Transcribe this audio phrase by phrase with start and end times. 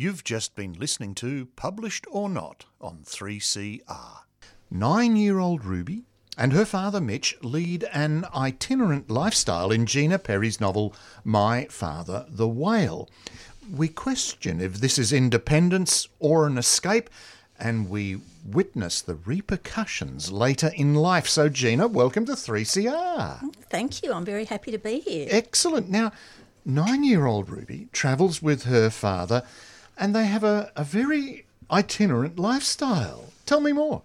[0.00, 4.18] You've just been listening to Published or Not on 3CR.
[4.70, 6.04] Nine year old Ruby
[6.36, 12.46] and her father Mitch lead an itinerant lifestyle in Gina Perry's novel My Father the
[12.46, 13.08] Whale.
[13.68, 17.10] We question if this is independence or an escape,
[17.58, 21.26] and we witness the repercussions later in life.
[21.26, 23.52] So, Gina, welcome to 3CR.
[23.68, 24.12] Thank you.
[24.12, 25.26] I'm very happy to be here.
[25.28, 25.90] Excellent.
[25.90, 26.12] Now,
[26.64, 29.42] nine year old Ruby travels with her father,
[29.98, 33.32] and they have a, a very itinerant lifestyle.
[33.46, 34.02] Tell me more.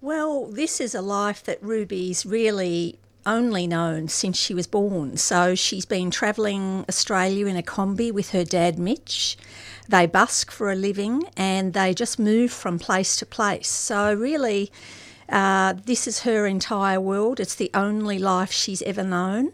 [0.00, 5.16] Well, this is a life that Ruby's really only known since she was born.
[5.16, 9.36] So she's been travelling Australia in a Kombi with her dad, Mitch.
[9.88, 13.68] They busk for a living and they just move from place to place.
[13.68, 14.70] So, really,
[15.28, 17.40] uh, this is her entire world.
[17.40, 19.52] It's the only life she's ever known.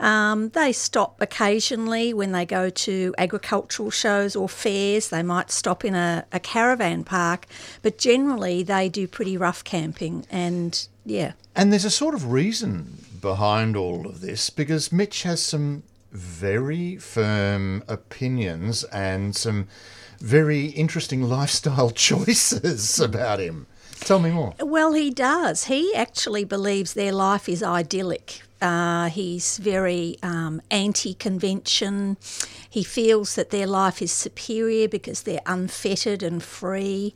[0.00, 5.08] Um, they stop occasionally when they go to agricultural shows or fairs.
[5.08, 7.46] They might stop in a, a caravan park,
[7.82, 11.32] but generally they do pretty rough camping and yeah.
[11.54, 16.96] And there's a sort of reason behind all of this because Mitch has some very
[16.96, 19.68] firm opinions and some
[20.18, 23.66] very interesting lifestyle choices about him.
[24.00, 24.54] Tell me more.
[24.60, 25.64] Well, he does.
[25.64, 28.42] He actually believes their life is idyllic.
[28.60, 32.16] Uh, he's very um, anti convention.
[32.68, 37.14] He feels that their life is superior because they're unfettered and free.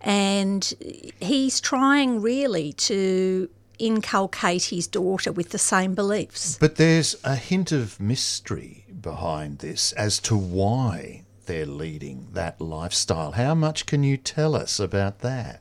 [0.00, 0.72] And
[1.20, 6.56] he's trying really to inculcate his daughter with the same beliefs.
[6.58, 13.32] But there's a hint of mystery behind this as to why they're leading that lifestyle.
[13.32, 15.60] How much can you tell us about that?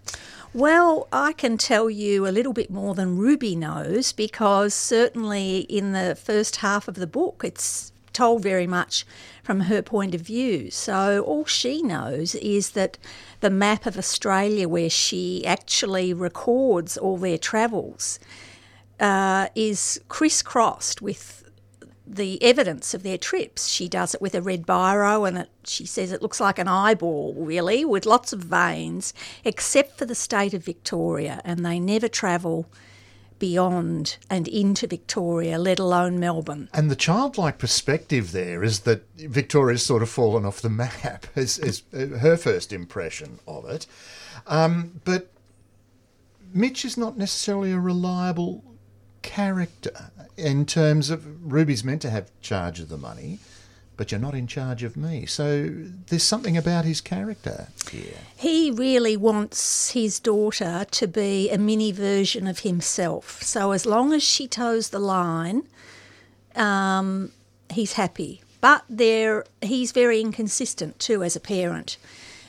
[0.54, 5.92] Well, I can tell you a little bit more than Ruby knows because certainly in
[5.92, 9.06] the first half of the book, it's told very much
[9.44, 10.72] from her point of view.
[10.72, 12.98] So all she knows is that
[13.42, 18.18] the map of Australia, where she actually records all their travels,
[19.00, 21.47] uh, is crisscrossed with
[22.08, 23.68] the evidence of their trips.
[23.68, 26.68] She does it with a red biro, and it, she says it looks like an
[26.68, 29.14] eyeball, really, with lots of veins,
[29.44, 32.70] except for the state of Victoria, and they never travel
[33.40, 36.70] beyond and into Victoria, let alone Melbourne.
[36.74, 41.60] And the childlike perspective there is that Victoria's sort of fallen off the map, is,
[41.60, 43.86] is her first impression of it.
[44.48, 45.30] Um, but
[46.54, 48.64] Mitch is not necessarily a reliable
[49.28, 53.40] character in terms of Ruby's meant to have charge of the money
[53.98, 55.26] but you're not in charge of me.
[55.26, 55.74] So
[56.08, 58.20] there's something about his character here.
[58.36, 63.42] He really wants his daughter to be a mini version of himself.
[63.42, 65.64] So as long as she toes the line,
[66.56, 67.32] um,
[67.72, 68.42] he's happy.
[68.62, 71.98] But there, he's very inconsistent too as a parent.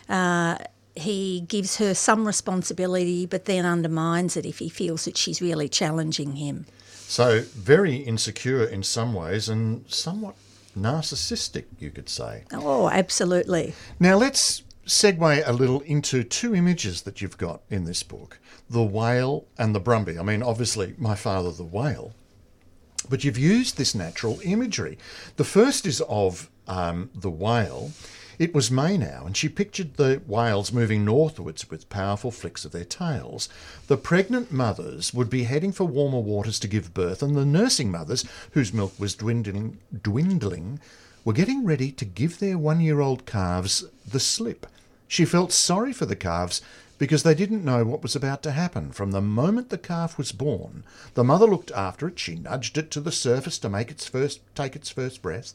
[0.08, 0.58] Uh,
[1.00, 5.68] he gives her some responsibility, but then undermines it if he feels that she's really
[5.68, 6.66] challenging him.
[7.06, 10.36] So, very insecure in some ways and somewhat
[10.78, 12.44] narcissistic, you could say.
[12.52, 13.74] Oh, absolutely.
[13.98, 18.38] Now let's segue a little into two images that you've got in this book
[18.70, 20.18] the whale and the brumby.
[20.18, 22.12] I mean, obviously, my father, the whale.
[23.08, 24.98] But you've used this natural imagery.
[25.36, 27.92] The first is of um, the whale
[28.38, 32.70] it was May now, and she pictured the whales moving northwards with powerful flicks of
[32.70, 33.48] their tails.
[33.88, 37.90] The pregnant mothers would be heading for warmer waters to give birth, and the nursing
[37.90, 40.78] mothers, whose milk was dwindling, dwindling
[41.24, 44.66] were getting ready to give their one year old calves the slip.
[45.08, 46.62] She felt sorry for the calves
[46.98, 48.92] because they didn't know what was about to happen.
[48.92, 50.84] From the moment the calf was born,
[51.14, 54.40] the mother looked after it, she nudged it to the surface to make its first
[54.54, 55.54] take its first breath.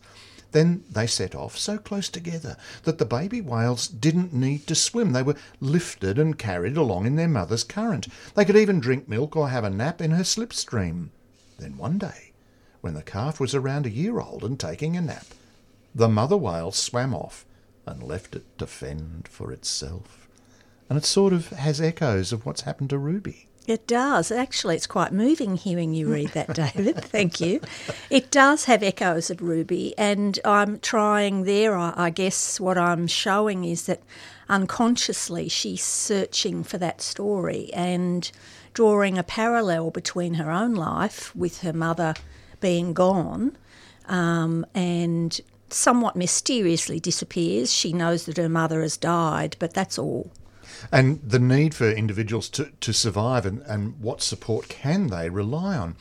[0.53, 5.12] Then they set off so close together that the baby whales didn't need to swim.
[5.12, 8.08] They were lifted and carried along in their mother's current.
[8.36, 11.09] They could even drink milk or have a nap in her slipstream.
[11.58, 12.34] Then one day,
[12.81, 15.25] when the calf was around a year old and taking a nap,
[15.96, 17.46] the mother whale swam off
[17.88, 20.28] and left it to fend for itself.
[20.88, 23.47] And it sort of has echoes of what's happened to Ruby.
[23.65, 24.29] It does.
[24.31, 26.97] Actually, it's quite moving hearing you read that, David.
[26.97, 27.61] Thank you.
[28.09, 33.63] It does have echoes of Ruby, and I'm trying there, I guess what I'm showing
[33.63, 34.01] is that
[34.49, 38.29] unconsciously she's searching for that story and
[38.73, 42.15] drawing a parallel between her own life with her mother
[42.59, 43.55] being gone
[44.07, 45.39] um, and
[45.69, 47.71] somewhat mysteriously disappears.
[47.71, 50.31] She knows that her mother has died, but that's all.
[50.91, 55.75] And the need for individuals to, to survive and, and what support can they rely
[55.78, 55.96] on.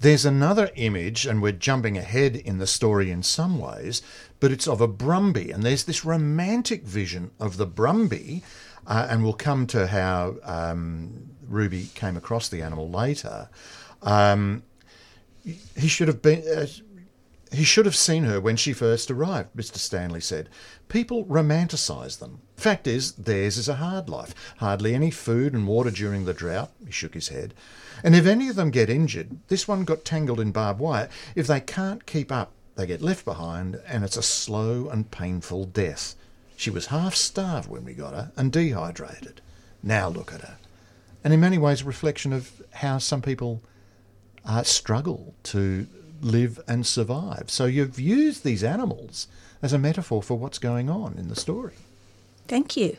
[0.00, 4.02] There's another image, and we're jumping ahead in the story in some ways,
[4.40, 8.42] but it's of a Brumby, and there's this romantic vision of the Brumby,
[8.86, 13.48] uh, and we'll come to how um, Ruby came across the animal later.
[14.02, 14.64] Um,
[15.44, 16.42] he should have been.
[16.46, 16.66] Uh,
[17.52, 19.76] he should have seen her when she first arrived, Mr.
[19.76, 20.48] Stanley said.
[20.88, 22.40] People romanticise them.
[22.56, 24.34] Fact is, theirs is a hard life.
[24.58, 26.70] Hardly any food and water during the drought.
[26.84, 27.54] He shook his head.
[28.02, 31.08] And if any of them get injured, this one got tangled in barbed wire.
[31.34, 35.66] If they can't keep up, they get left behind, and it's a slow and painful
[35.66, 36.14] death.
[36.56, 39.40] She was half starved when we got her and dehydrated.
[39.82, 40.56] Now look at her.
[41.24, 43.62] And in many ways, a reflection of how some people
[44.44, 45.86] uh, struggle to
[46.22, 47.50] live and survive.
[47.50, 49.26] So you've used these animals
[49.60, 51.74] as a metaphor for what's going on in the story.
[52.48, 52.96] Thank you.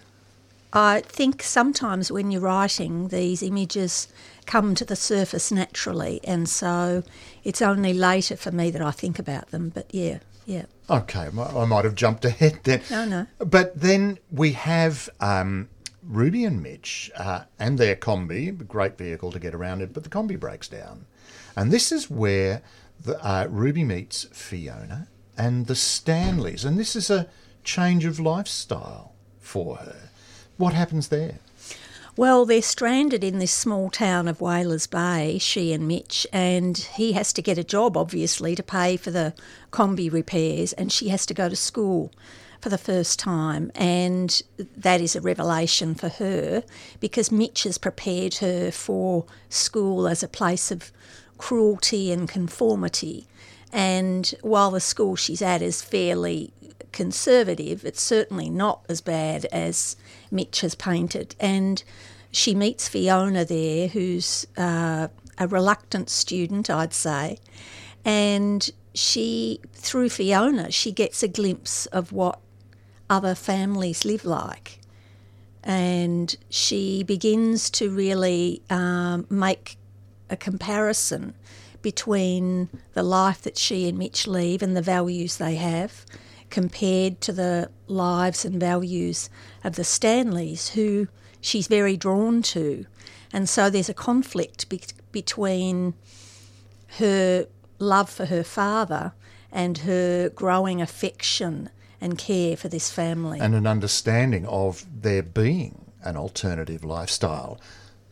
[0.71, 4.07] I think sometimes when you're writing, these images
[4.47, 7.03] come to the surface naturally, and so
[7.43, 9.69] it's only later for me that I think about them.
[9.69, 10.65] But yeah, yeah.
[10.89, 12.81] Okay, I might have jumped ahead then.
[12.89, 13.27] No, no.
[13.37, 15.69] But then we have um,
[16.01, 20.09] Ruby and Mitch uh, and their Kombi, great vehicle to get around in, but the
[20.09, 21.05] Kombi breaks down.
[21.55, 22.63] And this is where
[22.99, 25.07] the, uh, Ruby meets Fiona
[25.37, 26.65] and the Stanleys.
[26.65, 27.27] And this is a
[27.63, 30.09] change of lifestyle for her.
[30.57, 31.39] What happens there?
[32.15, 37.13] Well, they're stranded in this small town of Whalers Bay, she and Mitch, and he
[37.13, 39.33] has to get a job, obviously, to pay for the
[39.71, 42.11] Kombi repairs, and she has to go to school
[42.61, 43.71] for the first time.
[43.73, 44.43] And
[44.77, 46.63] that is a revelation for her
[46.99, 50.91] because Mitch has prepared her for school as a place of
[51.43, 53.27] cruelty and conformity.
[53.73, 56.53] And while the school she's at is fairly
[56.93, 59.97] conservative, it's certainly not as bad as
[60.31, 61.35] Mitch has painted.
[61.41, 61.83] And
[62.31, 67.39] she meets Fiona there, who's uh, a reluctant student, I'd say.
[68.05, 72.39] And she, through Fiona, she gets a glimpse of what
[73.09, 74.79] other families live like.
[75.61, 79.77] And she begins to really um, make
[80.33, 81.33] a comparison
[81.81, 86.05] between the life that she and Mitch lead and the values they have
[86.49, 89.29] compared to the lives and values
[89.63, 91.07] of the Stanleys, who
[91.41, 92.85] she's very drawn to.
[93.31, 94.81] And so there's a conflict be-
[95.11, 95.93] between
[96.99, 97.47] her
[97.79, 99.13] love for her father
[99.51, 101.69] and her growing affection
[101.99, 103.39] and care for this family.
[103.39, 107.59] And an understanding of there being an alternative lifestyle.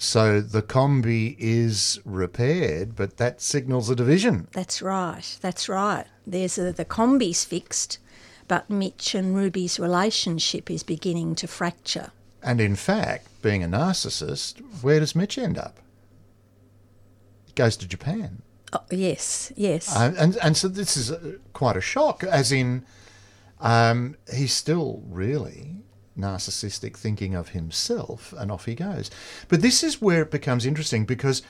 [0.01, 4.47] So the Kombi is repaired, but that signals a division.
[4.51, 5.37] That's right.
[5.41, 6.07] That's right.
[6.25, 7.99] There's a, the Kombi's fixed,
[8.47, 12.09] but Mitch and Ruby's relationship is beginning to fracture.
[12.41, 15.77] And in fact, being a narcissist, where does Mitch end up?
[17.45, 18.41] He goes to Japan.
[18.73, 19.95] Oh, yes, yes.
[19.95, 22.85] Uh, and and so this is uh, quite a shock, as in
[23.59, 25.83] um, he's still really
[26.17, 29.09] narcissistic thinking of himself, and off he goes.
[29.47, 31.41] But this is where it becomes interesting because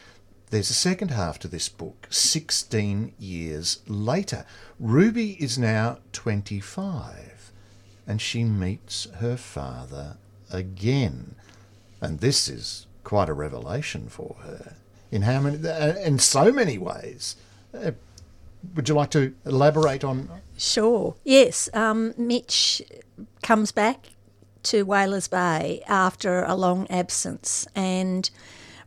[0.49, 4.45] there's a second half to this book, 16 years later.
[4.79, 7.51] Ruby is now 25,
[8.05, 10.17] and she meets her father
[10.51, 11.35] again.
[12.01, 14.75] And this is quite a revelation for her
[15.11, 17.35] in how many, uh, in so many ways.
[17.73, 17.91] Uh,
[18.75, 20.29] would you like to elaborate on?
[20.57, 21.15] Sure.
[21.23, 21.69] Yes.
[21.73, 22.81] Um, Mitch
[23.41, 24.10] comes back
[24.63, 28.29] to Whalers Bay after a long absence, and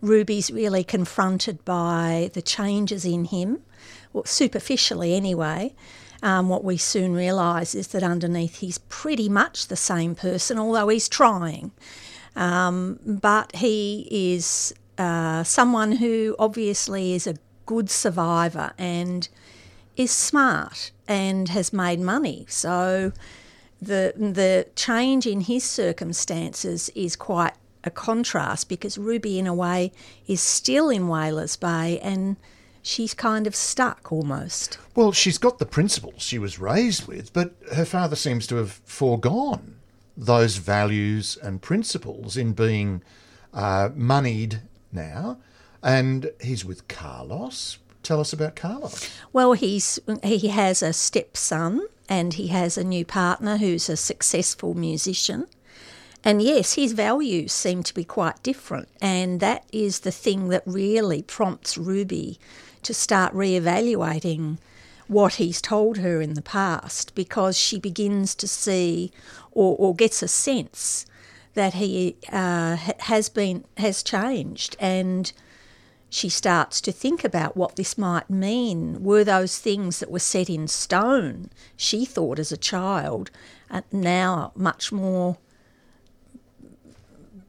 [0.01, 3.63] Ruby's really confronted by the changes in him,
[4.13, 5.75] well, superficially anyway.
[6.23, 10.89] Um, what we soon realise is that underneath he's pretty much the same person, although
[10.89, 11.73] he's trying.
[12.35, 19.29] Um, but he is uh, someone who obviously is a good survivor and
[19.97, 22.47] is smart and has made money.
[22.49, 23.13] So
[23.85, 29.93] the the change in his circumstances is quite a contrast because Ruby, in a way,
[30.27, 32.37] is still in Whalers Bay and
[32.83, 34.79] she's kind of stuck almost.
[34.95, 38.73] Well, she's got the principles she was raised with, but her father seems to have
[38.85, 39.77] foregone
[40.17, 43.03] those values and principles in being
[43.53, 44.61] uh, moneyed
[44.93, 45.39] now.
[45.83, 49.11] And he's with Carlos, Tell us about Carlos.
[49.33, 54.75] Well, he's he has a stepson and he has a new partner who's a successful
[54.75, 55.47] musician.
[56.23, 60.63] And yes, his values seem to be quite different, and that is the thing that
[60.65, 62.39] really prompts Ruby
[62.83, 64.59] to start re-evaluating
[65.07, 69.13] what he's told her in the past because she begins to see
[69.53, 71.05] or, or gets a sense
[71.55, 75.33] that he uh, has been has changed and
[76.15, 79.03] she starts to think about what this might mean.
[79.03, 83.33] Were those things that were set in stone, she thought as a child,
[83.69, 85.39] and now much more.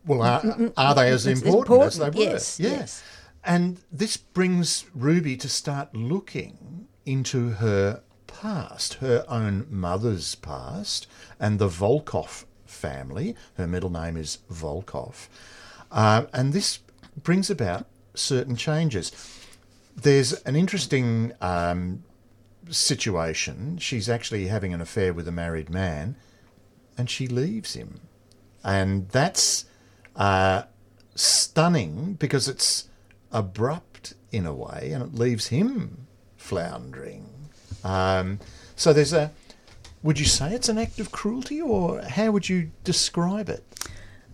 [0.04, 2.32] Well, are, are they as important, important, as they were?
[2.32, 2.70] yes, Yeah.
[2.72, 3.04] yes.
[3.44, 11.06] And this brings Ruby to start looking into her past, her own mother's past,
[11.40, 13.36] and the Volkov family.
[13.58, 15.28] Her middle name is Volkov.
[15.92, 16.80] Um, and this
[17.22, 17.86] brings about
[18.20, 19.12] certain changes.
[19.96, 22.04] There's an interesting um,
[22.70, 23.78] situation.
[23.78, 26.16] She's actually having an affair with a married man,
[26.98, 28.02] and she leaves him.
[28.64, 29.66] And that's
[30.16, 30.64] uh,
[31.14, 32.90] stunning because it's
[33.32, 36.08] abrupt in a way, and it leaves him
[36.38, 37.30] floundering.
[37.84, 38.40] Um,
[38.76, 39.32] so there's a.
[40.04, 43.64] Would you say it's an act of cruelty, or how would you describe it?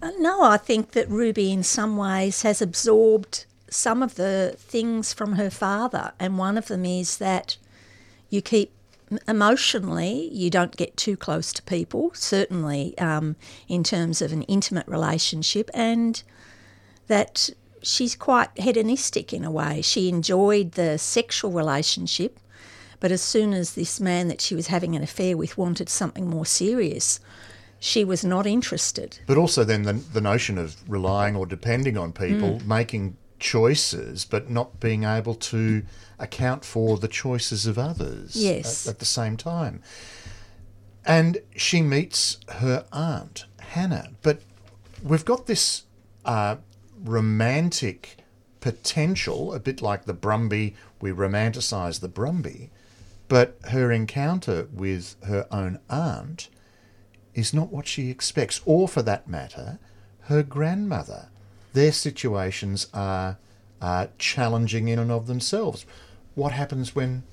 [0.01, 5.13] Uh, No, I think that Ruby, in some ways, has absorbed some of the things
[5.13, 7.57] from her father, and one of them is that
[8.29, 8.71] you keep
[9.27, 13.35] emotionally, you don't get too close to people, certainly um,
[13.67, 16.21] in terms of an intimate relationship, and
[17.07, 17.49] that
[17.81, 19.81] she's quite hedonistic in a way.
[19.81, 22.39] She enjoyed the sexual relationship,
[22.99, 26.27] but as soon as this man that she was having an affair with wanted something
[26.27, 27.19] more serious,
[27.79, 29.19] she was not interested.
[29.25, 34.49] But also then the, the notion of relying or depending on people, making choices, but
[34.49, 35.83] not being able to
[36.17, 38.87] account for the choices of others Yes.
[38.87, 39.81] at, at the same time.
[41.05, 44.11] And she meets her aunt, Hannah.
[44.21, 44.41] But
[45.03, 45.83] we've got this
[46.23, 46.57] uh,
[47.03, 48.17] romantic
[48.61, 52.69] potential, a bit like the Brumby, we romanticise the Brumby,
[53.27, 56.49] but her encounter with her own aunt
[57.33, 59.79] is not what she expects, or for that matter,
[60.25, 61.29] her grandmother.
[61.73, 63.37] Their situations are,
[63.81, 65.85] are challenging in and of themselves.
[66.35, 67.23] What happens when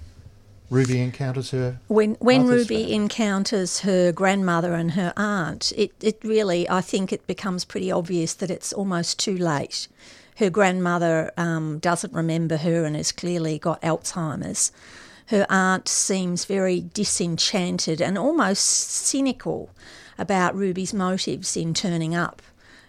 [0.70, 1.80] Ruby encounters her?
[1.88, 2.94] When when Ruby family?
[2.94, 8.34] encounters her grandmother and her aunt, it, it really I think it becomes pretty obvious
[8.34, 9.88] that it's almost too late.
[10.36, 14.70] Her grandmother um, doesn't remember her and has clearly got Alzheimer's.
[15.26, 19.70] Her aunt seems very disenchanted and almost cynical
[20.16, 22.40] about Ruby's motives in turning up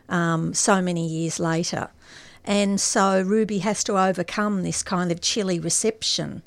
[0.09, 1.89] um, so many years later.
[2.43, 6.41] And so Ruby has to overcome this kind of chilly reception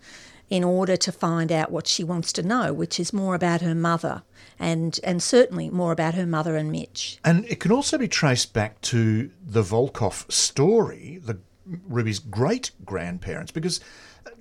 [0.50, 3.74] in order to find out what she wants to know, which is more about her
[3.74, 4.22] mother
[4.58, 7.18] and, and certainly more about her mother and Mitch.
[7.24, 11.38] And it can also be traced back to the Volkov story, the
[11.88, 13.80] Ruby's great grandparents, because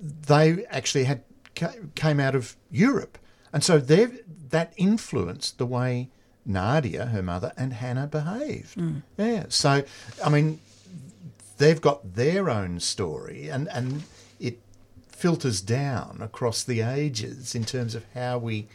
[0.00, 1.22] they actually had
[1.94, 3.18] came out of Europe,
[3.52, 6.08] and so that influenced the way
[6.44, 8.74] Nadia, her mother, and Hannah behaved.
[8.74, 8.98] Hmm.
[9.16, 9.84] Yeah, so
[10.24, 10.60] I mean,
[11.58, 14.02] they've got their own story, and and
[14.40, 14.58] it
[15.08, 18.66] filters down across the ages in terms of how we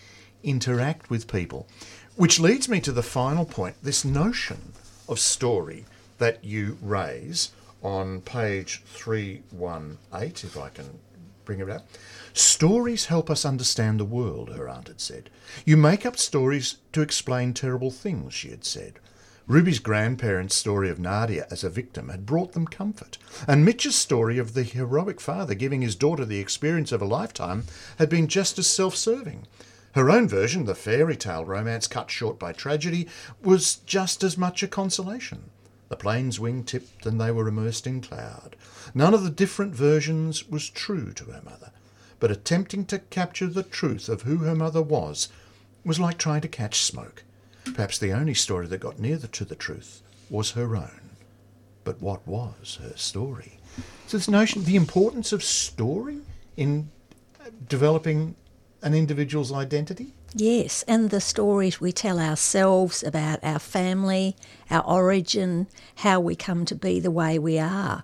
[0.44, 1.68] interact with people.
[2.16, 4.74] Which leads me to the final point this notion
[5.08, 5.86] of story
[6.18, 7.52] that you raise
[7.84, 11.00] on page 318, if I can
[11.46, 11.88] bring it up.
[12.38, 15.32] Stories help us understand the world, her aunt had said.
[15.65, 19.00] You make up stories to explain terrible things, she had said.
[19.48, 23.17] Ruby's grandparents' story of Nadia as a victim had brought them comfort,
[23.48, 27.63] and Mitch's story of the heroic father giving his daughter the experience of a lifetime
[27.98, 29.48] had been just as self serving.
[29.94, 33.08] Her own version, the fairy tale romance cut short by tragedy,
[33.41, 35.50] was just as much a consolation.
[35.89, 38.56] The planes wing tipped and they were immersed in cloud.
[38.94, 41.72] None of the different versions was true to her mother,
[42.20, 45.30] but attempting to capture the truth of who her mother was
[45.84, 47.24] was like trying to catch smoke.
[47.74, 51.12] Perhaps the only story that got nearer to the truth was her own.
[51.84, 53.60] But what was her story?
[54.08, 56.20] So this notion, the importance of story
[56.56, 56.90] in
[57.68, 58.36] developing
[58.82, 60.14] an individual's identity?
[60.34, 64.36] Yes, and the stories we tell ourselves about our family,
[64.70, 68.04] our origin, how we come to be the way we are.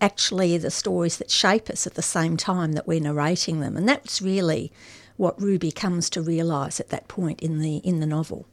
[0.00, 3.88] Actually, the stories that shape us at the same time that we're narrating them, and
[3.88, 4.72] that's really
[5.16, 8.46] what Ruby comes to realise at that point in the in the novel.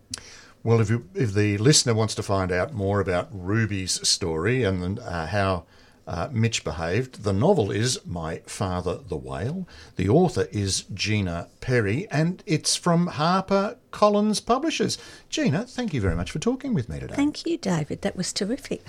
[0.63, 4.99] Well, if, you, if the listener wants to find out more about Ruby's story and
[4.99, 5.63] uh, how
[6.07, 9.67] uh, Mitch behaved, the novel is My Father the Whale.
[9.97, 14.97] The author is Gina Perry, and it's from Harper Collins Publishers.
[15.29, 17.15] Gina, thank you very much for talking with me today.
[17.15, 18.01] Thank you, David.
[18.03, 18.85] That was terrific.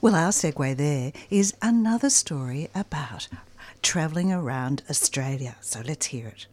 [0.00, 3.28] Well, our segue there is another story about
[3.82, 5.56] travelling around Australia.
[5.60, 6.46] So let's hear it.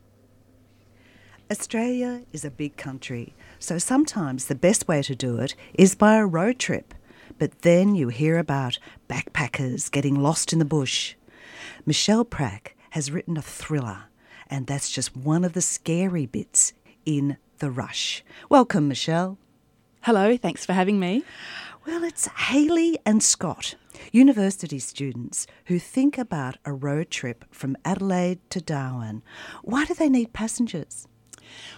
[1.51, 6.15] Australia is a big country, so sometimes the best way to do it is by
[6.15, 6.93] a road trip.
[7.37, 11.15] But then you hear about backpackers getting lost in the bush.
[11.85, 14.05] Michelle Prak has written a thriller,
[14.49, 16.71] and that's just one of the scary bits
[17.05, 18.23] in The Rush.
[18.49, 19.37] Welcome, Michelle.
[20.03, 21.23] Hello, thanks for having me.
[21.85, 23.75] Well, it's Haley and Scott,
[24.11, 29.23] university students who think about a road trip from Adelaide to Darwin.
[29.61, 31.07] Why do they need passengers?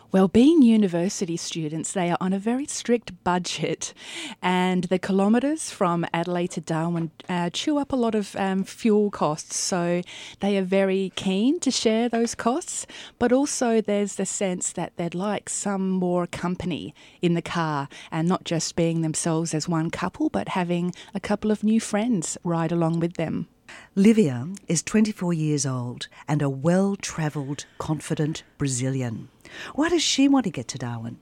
[0.10, 3.94] Well, being university students, they are on a very strict budget,
[4.42, 9.12] and the kilometres from Adelaide to Darwin uh, chew up a lot of um, fuel
[9.12, 9.58] costs.
[9.58, 10.02] So
[10.40, 12.88] they are very keen to share those costs,
[13.20, 18.30] but also there's the sense that they'd like some more company in the car and
[18.30, 22.72] not just being themselves as one couple, but having a couple of new friends ride
[22.72, 23.48] along with them.
[23.96, 29.28] Livia is 24 years old and a well travelled, confident Brazilian.
[29.76, 31.18] Why does she want to get to Darwin?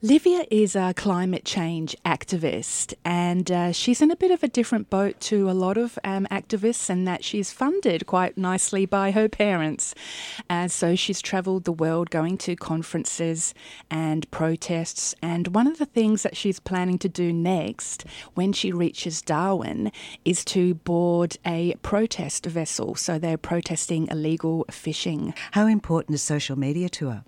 [0.00, 4.88] Livia is a climate change activist, and uh, she's in a bit of a different
[4.88, 9.28] boat to a lot of um, activists, in that she's funded quite nicely by her
[9.28, 9.96] parents.
[10.48, 13.54] And so she's travelled the world going to conferences
[13.90, 15.16] and protests.
[15.20, 19.90] And one of the things that she's planning to do next, when she reaches Darwin,
[20.24, 22.94] is to board a protest vessel.
[22.94, 25.34] So they're protesting illegal fishing.
[25.50, 27.24] How important is social media to her?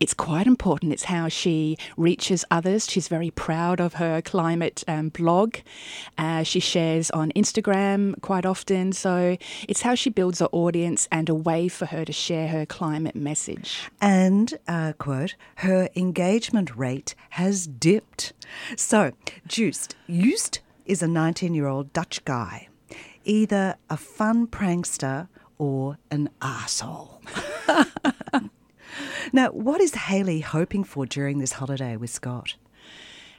[0.00, 0.92] It's quite important.
[0.92, 2.88] It's how she reaches others.
[2.90, 5.56] She's very proud of her climate um, blog.
[6.16, 8.92] Uh, she shares on Instagram quite often.
[8.92, 9.36] So
[9.68, 13.16] it's how she builds her audience and a way for her to share her climate
[13.16, 13.90] message.
[14.00, 18.32] And, uh, quote, her engagement rate has dipped.
[18.76, 19.12] So,
[19.46, 22.68] Joost, Joost is a 19 year old Dutch guy,
[23.24, 25.28] either a fun prankster
[25.58, 27.20] or an arsehole.
[29.32, 32.56] Now, what is Haley hoping for during this holiday with Scott?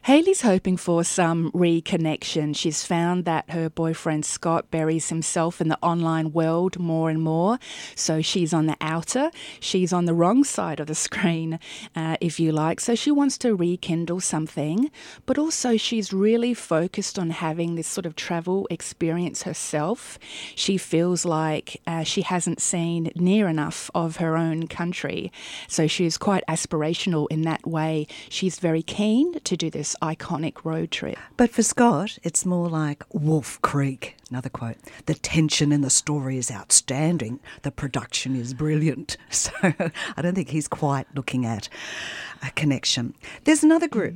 [0.05, 2.55] Haley's hoping for some reconnection.
[2.55, 7.57] She's found that her boyfriend Scott buries himself in the online world more and more.
[7.95, 11.59] So she's on the outer, she's on the wrong side of the screen,
[11.95, 12.81] uh, if you like.
[12.81, 14.91] So she wants to rekindle something,
[15.25, 20.19] but also she's really focused on having this sort of travel experience herself.
[20.53, 25.31] She feels like uh, she hasn't seen near enough of her own country.
[25.67, 28.05] So she's quite aspirational in that way.
[28.29, 31.17] She's very keen to do this iconic road trip.
[31.37, 34.15] But for Scott, it's more like Wolf Creek.
[34.29, 39.17] Another quote The tension in the story is outstanding, the production is brilliant.
[39.29, 41.69] So I don't think he's quite looking at
[42.41, 43.13] a connection.
[43.43, 44.15] There's another group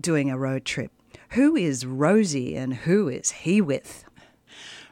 [0.00, 0.90] doing a road trip.
[1.30, 4.04] Who is Rosie and who is he with?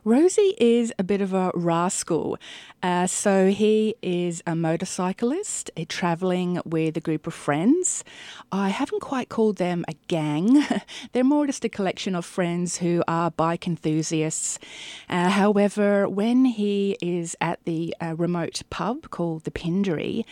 [0.05, 2.39] Rosie is a bit of a rascal.
[2.83, 8.05] Uh, so he is a motorcyclist uh, traveling with a group of friends.
[8.53, 10.64] I haven't quite called them a gang,
[11.12, 14.61] they're more just a collection of friends who are bike enthusiasts.
[15.09, 20.25] Uh, however, when he is at the uh, remote pub called the Pindery,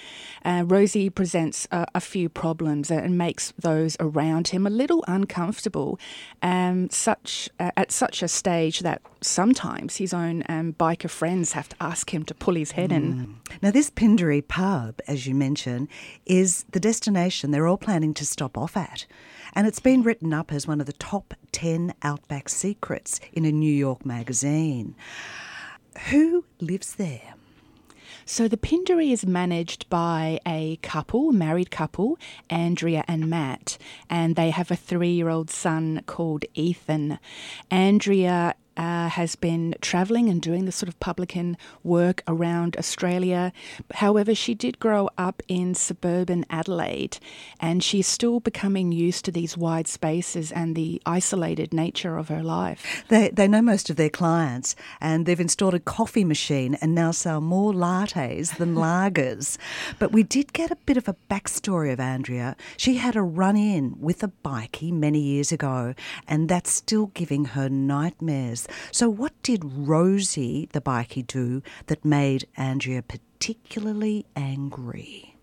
[0.44, 5.98] uh, Rosie presents a, a, few problems and makes those around him a little uncomfortable.
[6.42, 11.68] Um, such uh, at such a stage that sometimes his own um, biker friends have
[11.70, 12.96] to ask him to pull his head mm.
[12.96, 13.40] in.
[13.62, 15.88] Now, this Pindari pub, as you mentioned,
[16.24, 19.06] is the destination they're all planning to stop off at.
[19.54, 23.52] And it's been written up as one of the top 10 outback secrets in a
[23.52, 24.94] New York magazine.
[26.10, 27.34] Who lives there?
[28.28, 32.18] So the Pindery is managed by a couple, married couple,
[32.50, 33.78] Andrea and Matt,
[34.10, 37.20] and they have a three year old son called Ethan.
[37.70, 43.52] Andrea uh, has been travelling and doing the sort of publican work around Australia.
[43.94, 47.18] However, she did grow up in suburban Adelaide
[47.60, 52.42] and she's still becoming used to these wide spaces and the isolated nature of her
[52.42, 53.04] life.
[53.08, 57.10] They, they know most of their clients and they've installed a coffee machine and now
[57.10, 59.56] sell more lattes than lagers.
[59.98, 62.56] But we did get a bit of a backstory of Andrea.
[62.76, 65.94] She had a run in with a bikie many years ago
[66.28, 72.46] and that's still giving her nightmares so, what did Rosie, the bikie, do that made
[72.56, 75.36] Andrea particularly angry?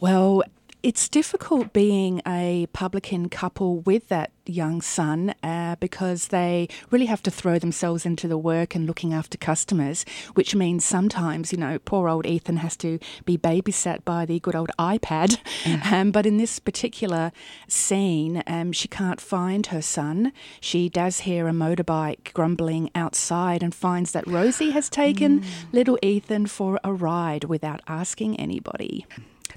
[0.00, 0.42] Well,
[0.82, 7.22] it's difficult being a publican couple with that young son uh, because they really have
[7.22, 11.78] to throw themselves into the work and looking after customers, which means sometimes, you know,
[11.78, 15.38] poor old Ethan has to be babysat by the good old iPad.
[15.62, 15.92] Mm.
[15.92, 17.30] Um, but in this particular
[17.68, 20.32] scene, um, she can't find her son.
[20.60, 25.46] She does hear a motorbike grumbling outside and finds that Rosie has taken mm.
[25.70, 29.06] little Ethan for a ride without asking anybody.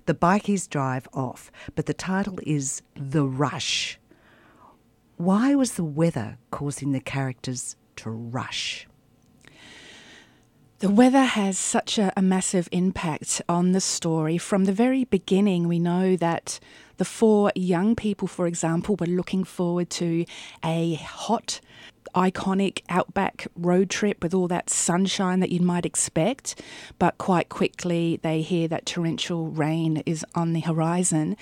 [0.06, 4.00] The bikies drive off, but the title is The Rush.
[5.18, 8.88] Why was the weather causing the characters to rush?
[10.80, 14.38] The weather has such a, a, massive impact on the story.
[14.38, 16.60] From the very beginning, we know that
[16.98, 20.26] the four young people, for example, were looking forward to
[20.64, 21.60] a hot,
[22.16, 26.62] iconic outback road trip with all that sunshine that you might expect.
[26.98, 31.36] But quite quickly, they hear that torrential rain is on the horizon.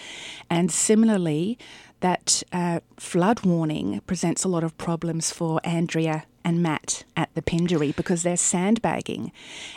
[0.49, 1.57] And similarly,
[2.03, 7.41] that uh, flood warning presents a lot of problems for Andrea and Matt at the
[7.41, 9.31] Pindery because they're sandbagging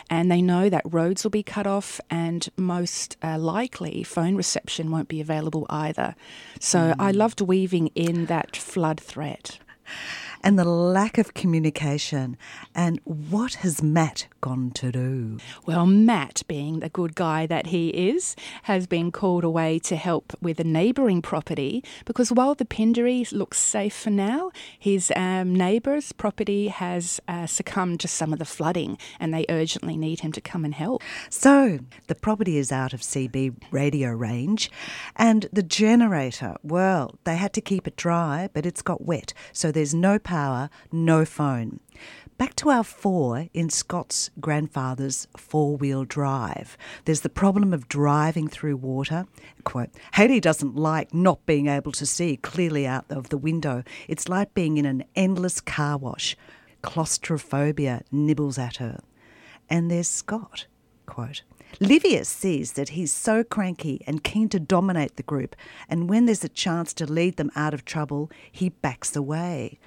[0.09, 4.91] and they know that roads will be cut off and most uh, likely phone reception
[4.91, 6.15] won't be available either.
[6.59, 6.95] So mm.
[6.99, 9.59] I loved weaving in that flood threat
[10.43, 12.37] and the lack of communication.
[12.75, 15.37] And what has Matt gone to do?
[15.65, 20.33] Well, Matt, being the good guy that he is, has been called away to help
[20.41, 26.11] with a neighbouring property because while the Pindery looks safe for now, his um, neighbour's
[26.11, 30.41] property has uh, succumbed to some of the flooding and they urgently need him to
[30.41, 31.01] come and help.
[31.29, 34.71] So the property is out of CB radio range
[35.15, 39.33] and the generator, well, they had to keep it dry, but it's got wet.
[39.51, 41.79] So there's no power, no phone.
[42.37, 46.77] Back to our four in Scott's grandfather's four wheel drive.
[47.05, 49.25] There's the problem of driving through water.
[49.63, 53.83] Quote, Haley doesn't like not being able to see clearly out of the window.
[54.07, 56.37] It's like being in an endless car wash.
[56.83, 58.99] Claustrophobia nibbles at her.
[59.67, 60.67] And there's Scott.
[61.07, 61.41] Quote,
[61.79, 65.55] Livius sees that he's so cranky and keen to dominate the group,
[65.89, 69.79] and when there's a chance to lead them out of trouble, he backs away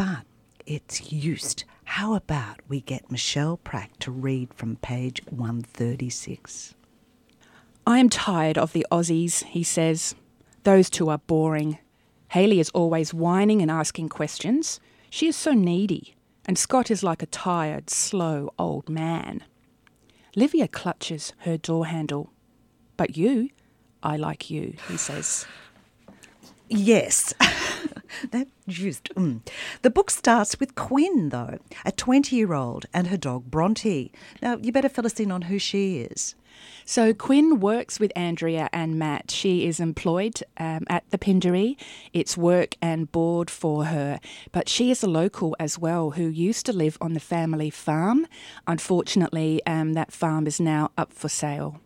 [0.00, 0.24] but
[0.66, 1.64] it's used.
[1.84, 6.74] How about we get Michelle Pratt to read from page 136?
[7.86, 10.14] I am tired of the Aussies, he says.
[10.64, 11.78] Those two are boring.
[12.28, 14.78] Haley is always whining and asking questions.
[15.08, 19.42] She is so needy, and Scott is like a tired, slow old man.
[20.36, 22.32] Livia clutches her door handle.
[22.96, 23.50] But you,
[24.02, 25.46] I like you, he says.
[26.70, 27.34] Yes.
[28.30, 29.12] that just.
[29.14, 29.40] Mm.
[29.82, 34.12] The book starts with Quinn, though, a 20 year old, and her dog Bronte.
[34.40, 36.36] Now, you better fill us in on who she is.
[36.84, 39.30] So Quinn works with Andrea and Matt.
[39.30, 41.76] She is employed um, at the Pindery.
[42.12, 44.20] It's work and board for her.
[44.52, 48.26] But she is a local as well who used to live on the family farm.
[48.66, 51.80] Unfortunately, um, that farm is now up for sale.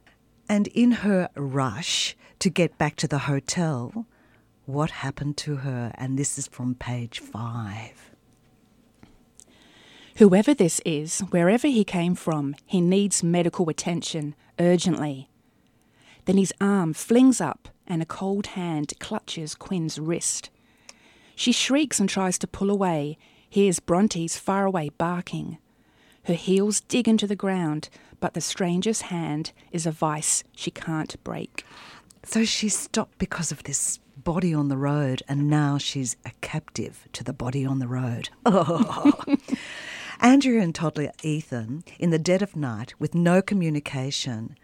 [0.49, 4.07] And in her rush to get back to the hotel,
[4.67, 8.11] what happened to her, and this is from page five.
[10.17, 15.29] Whoever this is, wherever he came from, he needs medical attention urgently.
[16.25, 20.51] Then his arm flings up and a cold hand clutches Quinn's wrist.
[21.35, 23.19] She shrieks and tries to pull away,
[23.51, 25.59] hears Bronte's far away barking.
[26.25, 27.89] Her heels dig into the ground,
[28.21, 31.65] but the stranger's hand is a vice she can't break.
[32.23, 37.09] So she stopped because of this body on the road, and now she's a captive
[37.13, 38.29] to the body on the road.
[38.47, 39.13] Oh.
[40.21, 44.57] Andrea and toddler Ethan, in the dead of night with no communication,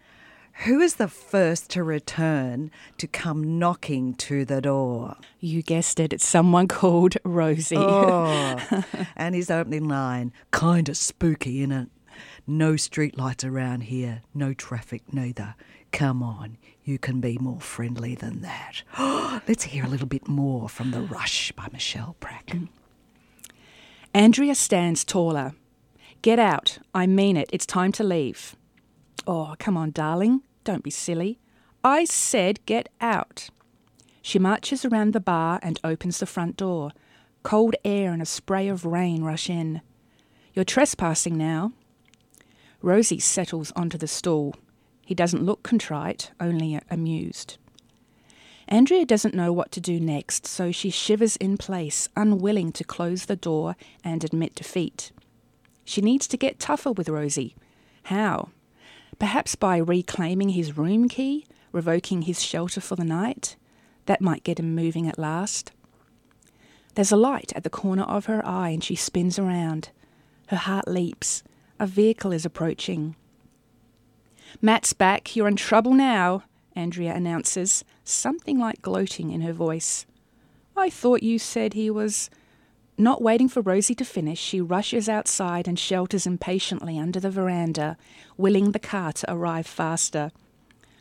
[0.65, 5.17] who is the first to return to come knocking to the door?
[5.39, 7.75] You guessed it, it's someone called Rosie.
[7.77, 8.57] Oh,
[9.15, 11.89] and his opening line, kind of spooky, innit?
[12.47, 15.55] No streetlights around here, no traffic neither.
[15.91, 18.83] Come on, you can be more friendly than that.
[19.47, 22.51] Let's hear a little bit more from The Rush by Michelle Pratt.
[24.13, 25.53] Andrea stands taller.
[26.21, 26.79] Get out.
[26.93, 27.49] I mean it.
[27.53, 28.55] It's time to leave.
[29.25, 30.41] Oh, come on, darling.
[30.63, 31.39] Don't be silly.
[31.83, 33.49] I said get out.
[34.21, 36.91] She marches around the bar and opens the front door.
[37.43, 39.81] Cold air and a spray of rain rush in.
[40.53, 41.71] You're trespassing now.
[42.81, 44.55] Rosie settles onto the stool.
[45.05, 47.57] He doesn't look contrite, only amused.
[48.67, 53.25] Andrea doesn't know what to do next, so she shivers in place, unwilling to close
[53.25, 55.11] the door and admit defeat.
[55.83, 57.55] She needs to get tougher with Rosie.
[58.03, 58.49] How?
[59.19, 63.57] Perhaps by reclaiming his room key, revoking his shelter for the night?
[64.05, 65.71] That might get him moving at last.
[66.95, 69.89] There's a light at the corner of her eye and she spins around.
[70.47, 71.43] Her heart leaps.
[71.79, 73.15] A vehicle is approaching.
[74.59, 75.35] Matt's back.
[75.35, 76.43] You're in trouble now,
[76.75, 80.05] Andrea announces, something like gloating in her voice.
[80.75, 82.29] I thought you said he was.
[82.97, 87.97] Not waiting for Rosie to finish, she rushes outside and shelters impatiently under the veranda,
[88.37, 90.31] willing the car to arrive faster.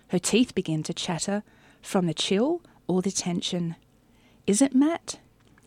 [0.09, 1.43] Her teeth begin to chatter
[1.83, 3.77] from the chill or the tension.
[4.47, 5.19] Is it Matt?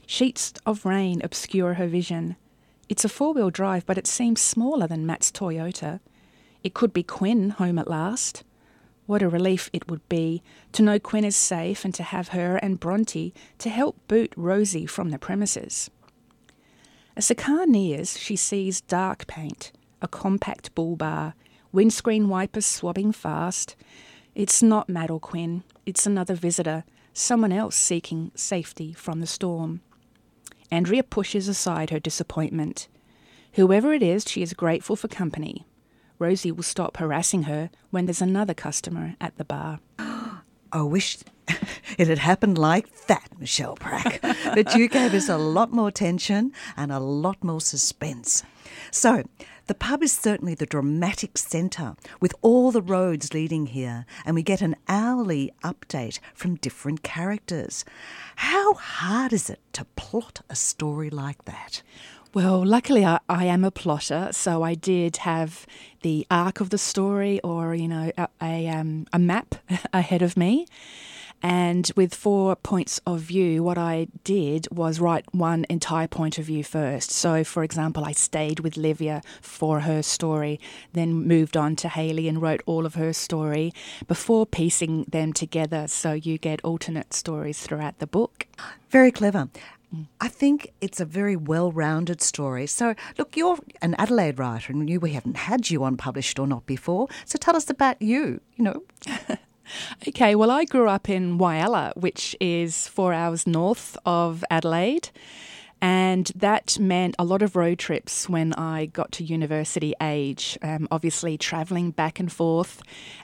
[0.08, 2.36] Sheets of rain obscure her vision.
[2.90, 6.00] It's a four wheel drive, but it seems smaller than Matt's Toyota.
[6.64, 8.44] It could be Quinn home at last.
[9.06, 12.56] What a relief it would be to know Quinn is safe and to have her
[12.58, 15.90] and Bronte to help boot Rosie from the premises.
[17.18, 21.36] As the car nears, she sees dark paint, a compact bull bar,
[21.74, 23.76] windscreen wipers swabbing fast.
[24.34, 29.82] It's not Matt or Quinn, it's another visitor, someone else seeking safety from the storm.
[30.72, 32.88] Andrea pushes aside her disappointment.
[33.54, 35.66] Whoever it is, she is grateful for company.
[36.20, 39.80] Rosie will stop harassing her when there's another customer at the bar.
[40.00, 41.20] I wish
[41.98, 44.22] it had happened like that, Michelle Prak.
[44.56, 48.44] but you gave us a lot more tension and a lot more suspense.
[48.90, 49.24] So,
[49.68, 54.44] the pub is certainly the dramatic centre, with all the roads leading here, and we
[54.44, 57.86] get an hourly update from different characters.
[58.38, 61.82] How hard is it to plot a story like that?
[62.34, 65.68] Well, luckily I, I, am a plotter, so I did have
[66.02, 69.54] the arc of the story, or you know, a a, um, a map
[69.94, 70.66] ahead of me.
[71.44, 76.46] And with four points of view, what I did was write one entire point of
[76.46, 77.12] view first.
[77.12, 80.60] So, for example, I stayed with Livia for her story,
[80.94, 83.74] then moved on to Haley and wrote all of her story
[84.08, 88.48] before piecing them together so you get alternate stories throughout the book.
[88.90, 89.50] Very clever.
[90.20, 92.68] I think it's a very well rounded story.
[92.68, 96.48] So, look, you're an Adelaide writer and you, we haven't had you on Published or
[96.48, 97.08] Not before.
[97.26, 98.84] So, tell us about you, you know.
[100.08, 105.10] okay, well, I grew up in Whyalla, which is four hours north of Adelaide.
[105.84, 110.58] And that meant a lot of road trips when I got to university age.
[110.62, 112.82] Um, obviously, travelling back and forth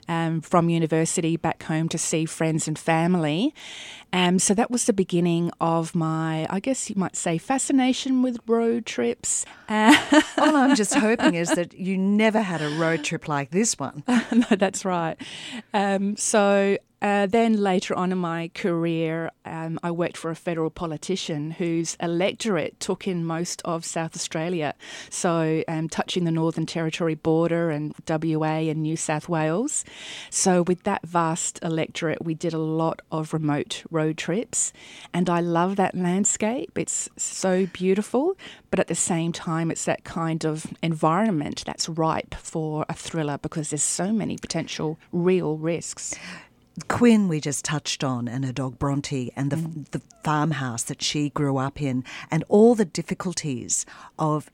[0.08, 3.54] um, from university back home to see friends and family.
[4.12, 8.38] Um, so that was the beginning of my, I guess you might say, fascination with
[8.46, 9.46] road trips.
[9.70, 9.96] All
[10.36, 14.04] I'm just hoping is that you never had a road trip like this one.
[14.08, 15.16] no, that's right.
[15.72, 20.70] Um, so uh, then later on in my career, um, I worked for a federal
[20.70, 24.74] politician whose electorate took in most of South Australia,
[25.08, 29.84] so um, touching the Northern Territory border and WA and New South Wales.
[30.28, 34.72] So, with that vast electorate, we did a lot of remote road trips,
[35.14, 36.76] and I love that landscape.
[36.76, 38.36] It's so beautiful,
[38.70, 43.38] but at the same time, it's that kind of environment that's ripe for a thriller
[43.38, 46.14] because there's so many potential real risks.
[46.88, 49.90] Quinn, we just touched on, and her dog Bronte, and the, mm.
[49.90, 53.86] the farmhouse that she grew up in, and all the difficulties
[54.18, 54.50] of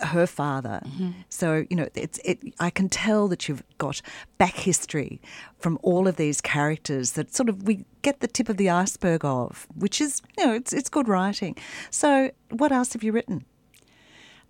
[0.00, 0.80] her father.
[0.84, 1.10] Mm-hmm.
[1.28, 2.40] So you know, it's it.
[2.58, 4.00] I can tell that you've got
[4.38, 5.20] back history
[5.58, 9.24] from all of these characters that sort of we get the tip of the iceberg
[9.24, 11.56] of, which is you know, it's it's good writing.
[11.90, 13.44] So, what else have you written?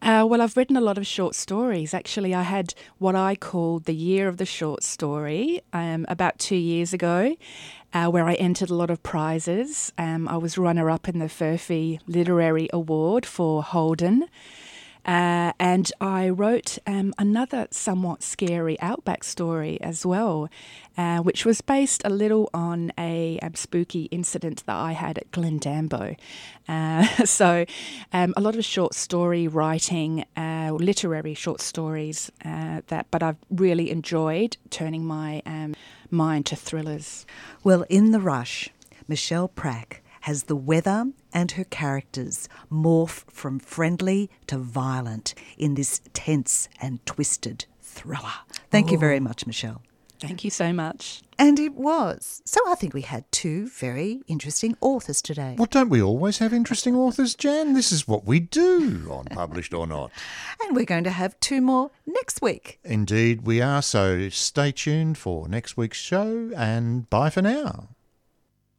[0.03, 1.95] Uh, well, I've written a lot of short stories.
[1.95, 6.57] Actually, I had what I called the year of the short story um, about two
[6.57, 7.37] years ago,
[7.95, 9.93] uh, where I entered a lot of prizes.
[9.97, 14.27] Um, I was runner up in the Furphy Literary Award for Holden.
[15.05, 20.49] Uh, and I wrote um, another somewhat scary outback story as well,
[20.97, 25.31] uh, which was based a little on a, a, spooky incident that I had at
[25.33, 26.15] Glendambo.
[26.69, 27.65] Uh, so,
[28.13, 33.39] um, a lot of short story writing, uh, literary short stories uh, that, but I've
[33.51, 35.75] really enjoyed turning my um,
[36.11, 37.27] mind to thrillers.
[37.65, 38.71] Well, in the rush,
[39.09, 46.01] Michelle Prak has the weather and her characters morph from friendly to violent in this
[46.13, 48.33] tense and twisted thriller.
[48.71, 49.21] Thank you very oh.
[49.21, 49.83] much, Michelle.
[50.23, 51.23] Thank you so much.
[51.37, 52.43] And it was.
[52.45, 55.57] So I think we had two very interesting authors today.
[55.59, 57.75] Well, don't we always have interesting authors, Jan?
[57.75, 60.13] This is what we do on Published or Not.
[60.65, 62.79] And we're going to have two more next week.
[62.85, 63.83] Indeed, we are.
[63.83, 67.89] So stay tuned for next week's show and bye for now.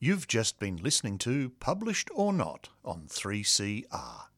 [0.06, 4.33] You've just been listening to Published or Not on 3CR.